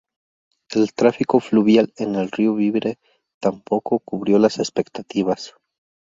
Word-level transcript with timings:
El 0.71 0.95
tráfico 0.95 1.39
fluvial 1.39 1.93
en 1.95 2.15
el 2.15 2.31
río 2.31 2.55
Vire 2.55 2.97
tampoco 3.39 3.99
cubrió 3.99 4.39
las 4.39 4.57
expectativas. 4.57 5.53